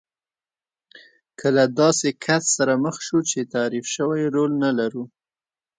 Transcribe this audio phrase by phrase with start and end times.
[1.39, 5.03] که له داسې کس سره مخ شو چې تعریف شوی رول نه لرو.